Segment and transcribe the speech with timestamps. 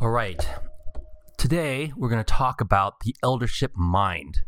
[0.00, 0.44] All right.
[1.38, 4.38] Today, we're going to talk about the eldership mind.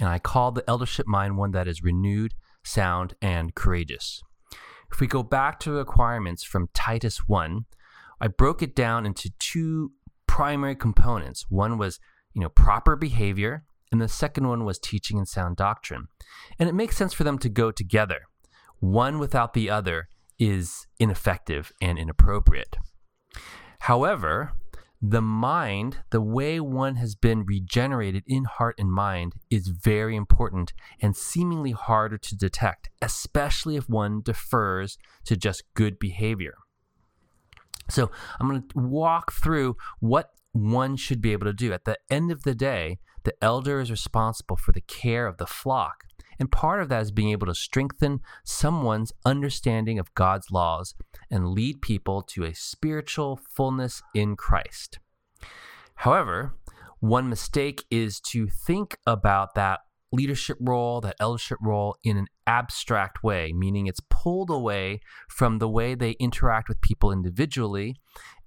[0.00, 2.34] And I call the eldership mind one that is renewed,
[2.64, 4.20] sound, and courageous.
[4.92, 7.66] If we go back to the requirements from Titus 1,
[8.20, 9.92] I broke it down into two
[10.26, 11.46] primary components.
[11.48, 12.00] One was,
[12.34, 16.08] you know, proper behavior, and the second one was teaching and sound doctrine.
[16.58, 18.22] And it makes sense for them to go together.
[18.80, 22.76] One without the other is ineffective and inappropriate.
[23.80, 24.52] However,
[25.02, 30.72] the mind, the way one has been regenerated in heart and mind, is very important
[31.00, 36.54] and seemingly harder to detect, especially if one defers to just good behavior.
[37.88, 41.72] So, I'm going to walk through what one should be able to do.
[41.72, 45.46] At the end of the day, the elder is responsible for the care of the
[45.46, 46.04] flock.
[46.40, 50.94] And part of that is being able to strengthen someone's understanding of God's laws
[51.30, 54.98] and lead people to a spiritual fullness in Christ.
[55.96, 56.54] However,
[56.98, 59.80] one mistake is to think about that
[60.12, 65.68] leadership role, that eldership role, in an abstract way, meaning it's pulled away from the
[65.68, 67.96] way they interact with people individually,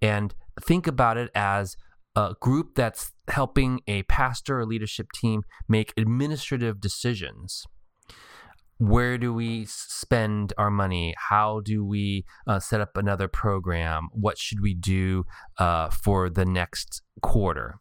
[0.01, 1.77] and think about it as
[2.15, 7.65] a group that's helping a pastor or leadership team make administrative decisions
[8.77, 11.13] where do we spend our money?
[11.29, 14.09] How do we uh, set up another program?
[14.11, 15.25] What should we do
[15.57, 17.79] uh, for the next quarter?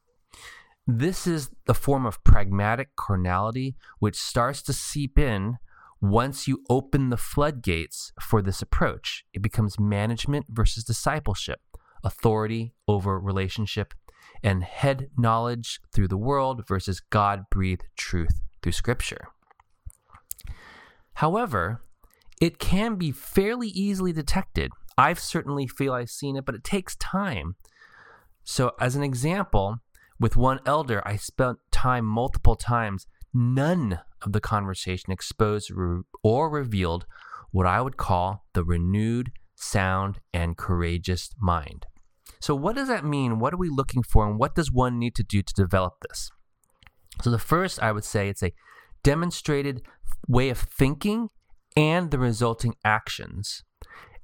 [0.87, 5.59] This is the form of pragmatic carnality which starts to seep in
[6.01, 9.25] once you open the floodgates for this approach.
[9.33, 11.61] It becomes management versus discipleship,
[12.03, 13.95] authority over relationship,
[14.43, 19.29] and head knowledge through the world versus God breathed truth through Scripture.
[21.15, 21.83] However,
[22.41, 24.73] it can be fairly easily detected.
[24.99, 27.57] I've certainly feel I've seen it, but it takes time.
[28.45, 29.79] So, as an example,
[30.19, 33.07] with one elder, I spent time multiple times.
[33.33, 35.73] None of the conversation exposed
[36.23, 37.07] or revealed
[37.51, 41.87] what I would call the renewed, sound, and courageous mind.
[42.41, 43.39] So, what does that mean?
[43.39, 44.27] What are we looking for?
[44.27, 46.31] And what does one need to do to develop this?
[47.23, 48.53] So, the first, I would say, it's a
[49.03, 49.83] demonstrated
[50.29, 51.29] way of thinking
[51.77, 53.65] and the resulting actions.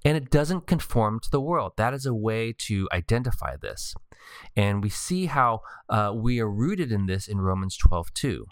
[0.05, 1.73] And it doesn't conform to the world.
[1.77, 3.95] That is a way to identify this.
[4.55, 8.47] And we see how uh, we are rooted in this in Romans 12 2.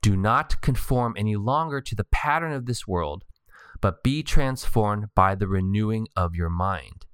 [0.00, 3.24] Do not conform any longer to the pattern of this world,
[3.80, 7.06] but be transformed by the renewing of your mind.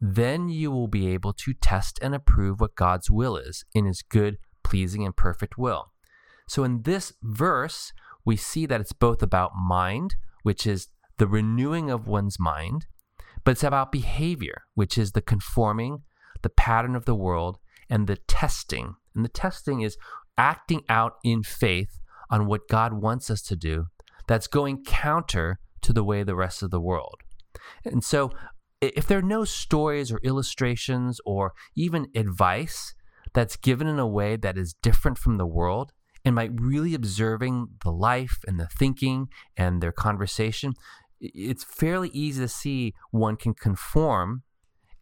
[0.00, 4.02] Then you will be able to test and approve what God's will is in his
[4.02, 5.92] good, pleasing, and perfect will.
[6.48, 7.92] So in this verse,
[8.24, 10.88] we see that it's both about mind, which is
[11.18, 12.86] the renewing of one's mind,
[13.44, 16.02] but it's about behavior, which is the conforming,
[16.42, 17.58] the pattern of the world,
[17.90, 18.94] and the testing.
[19.14, 19.96] And the testing is
[20.38, 21.98] acting out in faith
[22.30, 23.86] on what God wants us to do
[24.26, 27.16] that's going counter to the way the rest of the world.
[27.84, 28.30] And so,
[28.80, 32.94] if there are no stories or illustrations or even advice
[33.32, 35.92] that's given in a way that is different from the world,
[36.24, 40.74] and by really observing the life and the thinking and their conversation,
[41.20, 44.42] it's fairly easy to see one can conform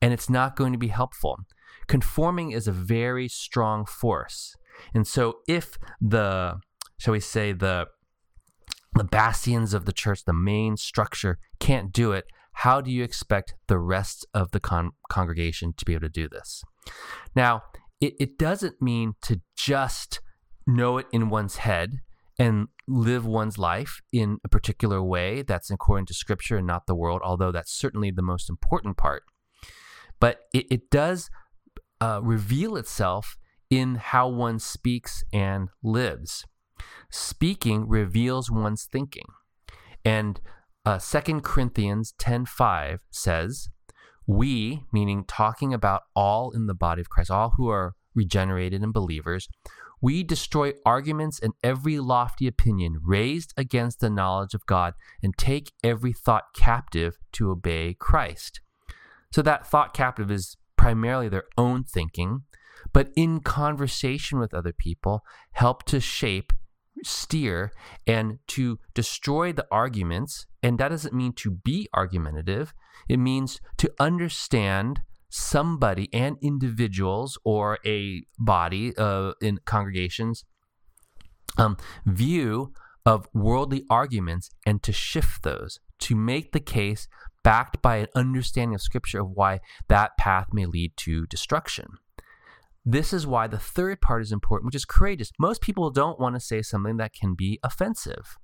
[0.02, 1.38] and it's not going to be helpful.
[1.86, 4.54] Conforming is a very strong force.
[4.94, 6.56] And so if the,
[6.98, 7.86] shall we say, the
[8.96, 13.54] the bastions of the church, the main structure, can't do it, how do you expect
[13.68, 16.62] the rest of the con- congregation to be able to do this?
[17.34, 17.62] Now,
[18.00, 20.20] it, it doesn't mean to just
[20.74, 22.00] know it in one's head
[22.38, 26.94] and live one's life in a particular way that's according to scripture and not the
[26.94, 29.22] world, although that's certainly the most important part.
[30.18, 31.30] But it, it does
[32.00, 33.36] uh, reveal itself
[33.68, 36.44] in how one speaks and lives.
[37.10, 39.26] Speaking reveals one's thinking.
[40.04, 40.40] And
[40.84, 43.68] uh, 2 Corinthians 10.5 says,
[44.26, 48.92] We, meaning talking about all in the body of Christ, all who are regenerated and
[48.92, 49.48] believers,
[50.00, 55.72] we destroy arguments and every lofty opinion raised against the knowledge of God and take
[55.84, 58.60] every thought captive to obey Christ.
[59.32, 62.42] So that thought captive is primarily their own thinking,
[62.92, 66.52] but in conversation with other people, help to shape,
[67.04, 67.70] steer,
[68.06, 70.46] and to destroy the arguments.
[70.62, 72.72] And that doesn't mean to be argumentative,
[73.08, 80.44] it means to understand somebody and individuals or a body uh, in congregations
[81.56, 82.72] um, view
[83.06, 87.08] of worldly arguments and to shift those to make the case
[87.42, 91.86] backed by an understanding of scripture of why that path may lead to destruction
[92.84, 95.32] this is why the third part is important, which is courageous.
[95.38, 98.38] Most people don't want to say something that can be offensive.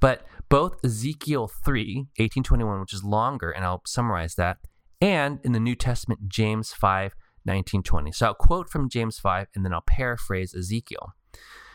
[0.00, 4.58] But both Ezekiel 3, 1821, which is longer, and I'll summarize that,
[5.00, 7.14] and in the New Testament, James 5,
[7.44, 8.12] 1920.
[8.12, 11.14] So I'll quote from James 5 and then I'll paraphrase Ezekiel.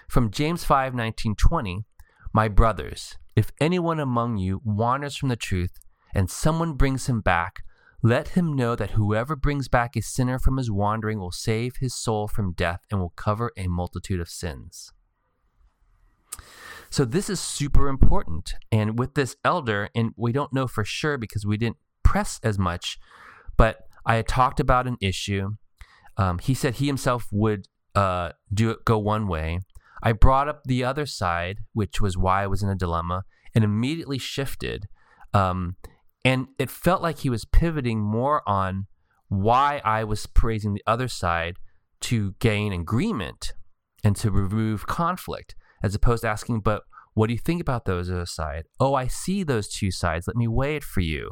[0.08, 1.86] From James 5, 1920,
[2.34, 5.80] My brothers, if anyone among you wanders from the truth
[6.14, 7.64] and someone brings him back,
[8.04, 11.96] let him know that whoever brings back a sinner from his wandering will save his
[11.96, 14.92] soul from death and will cover a multitude of sins.
[16.92, 18.54] So, this is super important.
[18.72, 21.78] And with this elder, and we don't know for sure because we didn't
[22.16, 22.98] press as much,
[23.58, 25.56] but I had talked about an issue.
[26.16, 29.60] Um, he said he himself would uh, do it go one way.
[30.02, 33.24] I brought up the other side, which was why I was in a dilemma,
[33.54, 34.88] and immediately shifted.
[35.34, 35.76] Um,
[36.24, 38.88] and it felt like he was pivoting more on
[39.28, 41.58] why I was praising the other side
[42.02, 43.52] to gain agreement
[44.06, 45.54] and to remove conflict,
[45.84, 46.84] as opposed to asking, but
[47.14, 48.66] what do you think about those other side?
[48.80, 50.28] Oh, I see those two sides.
[50.28, 51.32] Let me weigh it for you.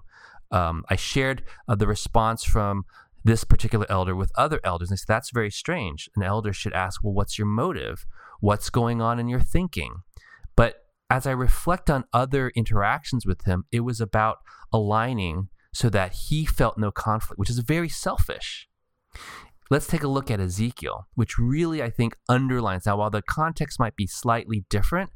[0.54, 2.86] Um, I shared uh, the response from
[3.26, 4.90] this particular elder with other elders.
[4.90, 6.10] And I said, that's very strange.
[6.16, 8.06] An elder should ask, well, what's your motive?
[8.40, 10.04] What's going on in your thinking?
[10.56, 10.76] But
[11.10, 14.38] as I reflect on other interactions with him, it was about
[14.72, 18.68] aligning so that he felt no conflict, which is very selfish.
[19.70, 23.80] Let's take a look at Ezekiel, which really I think underlines now, while the context
[23.80, 25.10] might be slightly different,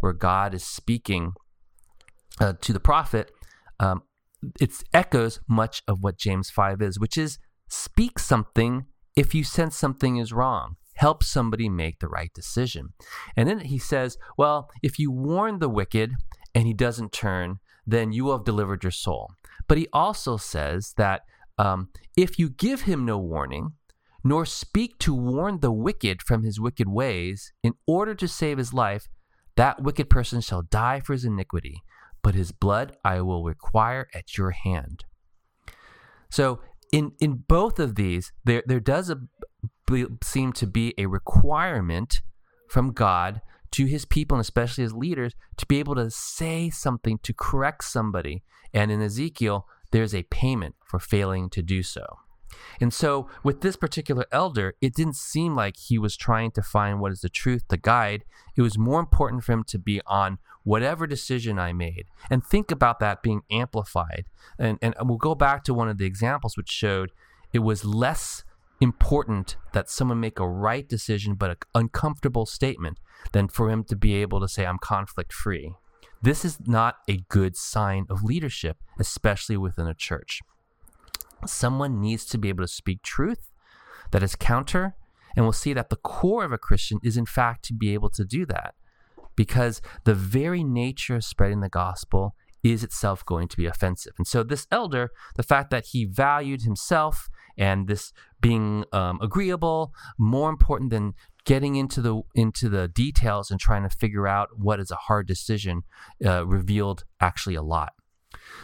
[0.00, 1.32] where God is speaking
[2.40, 3.30] uh, to the prophet,
[3.78, 4.02] um,
[4.60, 8.86] it echoes much of what James 5 is, which is speak something
[9.16, 12.92] if you sense something is wrong help somebody make the right decision.
[13.36, 16.12] And then he says, Well, if you warn the wicked
[16.54, 19.32] and he doesn't turn, then you have delivered your soul.
[19.68, 21.22] But he also says that
[21.58, 23.72] um, if you give him no warning,
[24.24, 28.72] nor speak to warn the wicked from his wicked ways, in order to save his
[28.72, 29.08] life,
[29.56, 31.82] that wicked person shall die for his iniquity,
[32.22, 35.04] but his blood I will require at your hand.
[36.30, 36.60] So
[36.92, 39.20] in in both of these, there there does a,
[40.22, 42.20] seem to be a requirement
[42.68, 43.40] from God
[43.72, 47.84] to his people and especially his leaders to be able to say something to correct
[47.84, 48.42] somebody.
[48.72, 52.18] And in Ezekiel, there's a payment for failing to do so.
[52.80, 57.00] And so, with this particular elder, it didn't seem like he was trying to find
[57.00, 58.24] what is the truth to guide.
[58.56, 62.06] It was more important for him to be on whatever decision I made.
[62.30, 64.26] And think about that being amplified.
[64.58, 67.10] And, and we'll go back to one of the examples which showed
[67.52, 68.44] it was less
[68.80, 72.98] important that someone make a right decision but an uncomfortable statement
[73.32, 75.74] than for him to be able to say, I'm conflict free.
[76.20, 80.40] This is not a good sign of leadership, especially within a church.
[81.46, 83.50] Someone needs to be able to speak truth
[84.10, 84.96] that is counter,
[85.34, 88.10] and we'll see that the core of a Christian is, in fact, to be able
[88.10, 88.74] to do that
[89.34, 94.12] because the very nature of spreading the gospel is itself going to be offensive.
[94.18, 97.28] And so, this elder, the fact that he valued himself
[97.58, 101.14] and this being um, agreeable more important than
[101.44, 105.26] getting into the into the details and trying to figure out what is a hard
[105.26, 105.82] decision
[106.24, 107.92] uh, revealed actually a lot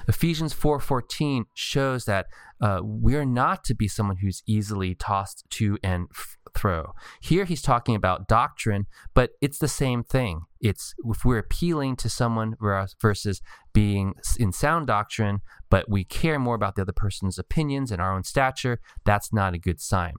[0.06, 2.26] Ephesians 4:14 shows that
[2.60, 6.92] uh, we're not to be someone who's easily tossed to and f- throw.
[7.20, 10.42] Here he's talking about doctrine, but it's the same thing.
[10.60, 12.56] It's if we're appealing to someone
[13.00, 13.40] versus
[13.72, 15.40] being in sound doctrine,
[15.70, 19.54] but we care more about the other person's opinions and our own stature, that's not
[19.54, 20.14] a good sign.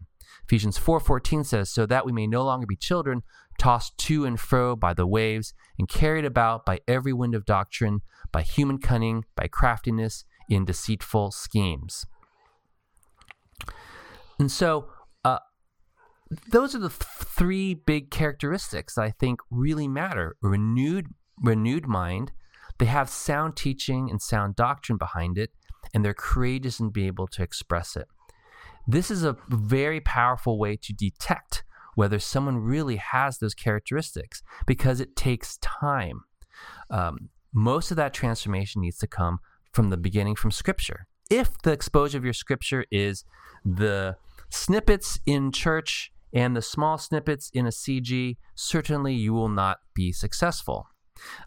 [0.45, 3.23] Ephesians 4:14 says, "So that we may no longer be children,
[3.59, 7.99] tossed to and fro by the waves and carried about by every wind of doctrine,
[8.31, 12.05] by human cunning, by craftiness in deceitful schemes."
[14.39, 14.89] And so,
[15.23, 15.39] uh,
[16.51, 21.07] those are the th- three big characteristics that I think really matter: a renewed,
[21.43, 22.31] renewed mind.
[22.77, 25.51] They have sound teaching and sound doctrine behind it,
[25.93, 28.07] and they're courageous and be able to express it.
[28.87, 31.63] This is a very powerful way to detect
[31.99, 36.21] whether someone really has those characteristics because it takes time.
[36.89, 39.39] Um, most of that transformation needs to come
[39.73, 41.07] from the beginning from Scripture.
[41.29, 43.25] If the exposure of your Scripture is
[43.65, 44.15] the
[44.49, 50.13] snippets in church and the small snippets in a CG, certainly you will not be
[50.13, 50.87] successful.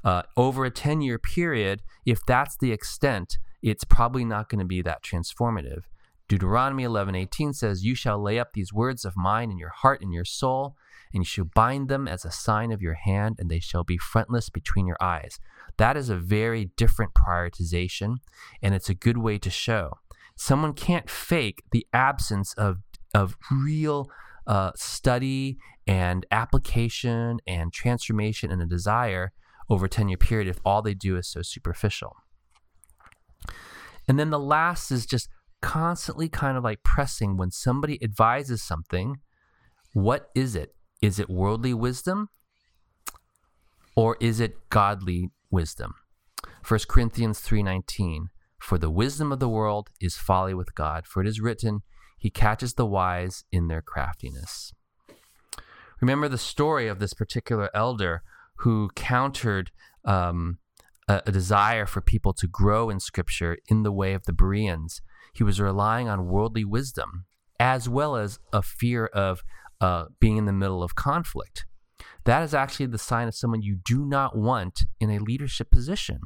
[0.05, 4.67] Uh, over a 10 year period, if that's the extent, it's probably not going to
[4.67, 5.85] be that transformative.
[6.33, 10.15] Deuteronomy 11:18 says, "You shall lay up these words of mine in your heart and
[10.15, 10.79] your soul,
[11.13, 13.99] and you shall bind them as a sign of your hand, and they shall be
[13.99, 15.39] frontlets between your eyes."
[15.77, 18.17] That is a very different prioritization,
[18.63, 19.99] and it's a good way to show.
[20.35, 22.79] Someone can't fake the absence of
[23.13, 24.11] of real
[24.47, 29.33] uh, study and application and transformation and a desire
[29.69, 32.17] over a 10 year period if all they do is so superficial.
[34.09, 35.29] And then the last is just
[35.63, 39.17] constantly kind of like pressing when somebody advises something,
[39.95, 40.75] what is it?
[41.01, 42.29] Is it worldly wisdom
[43.97, 45.95] or is it godly wisdom?
[46.67, 48.27] 1 Corinthians 3:19
[48.61, 51.83] For the wisdom of the world is folly with God, for it is written,
[52.19, 54.73] he catches the wise in their craftiness.
[56.01, 58.23] Remember the story of this particular elder
[58.59, 59.73] who countered
[60.05, 60.59] um,
[61.09, 65.01] a, a, desire for people to grow in Scripture in the way of the Bereans.
[65.33, 67.27] He was relying on worldly wisdom
[67.59, 69.43] as well as a fear of
[69.81, 71.65] uh, being in the middle of conflict.
[72.25, 76.21] That is actually the sign of someone you do not want in a leadership position.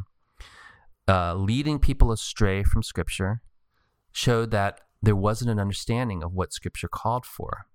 [1.09, 3.43] Uh, leading people astray from Scripture
[4.13, 7.67] showed that there wasn't an understanding of what Scripture called for.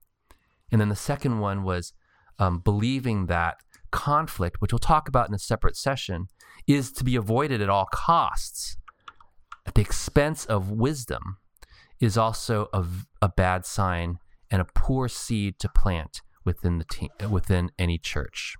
[0.72, 1.94] And then the second one was
[2.40, 3.58] um, believing that
[3.92, 6.28] conflict, which we'll talk about in a separate session,
[6.68, 8.78] is to be avoided at all costs
[9.72, 11.38] at the expense of wisdom
[12.02, 12.86] is also a,
[13.22, 18.58] a bad sign and a poor seed to plant within the te- within any church.